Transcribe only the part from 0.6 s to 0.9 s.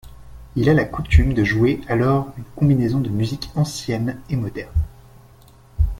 a la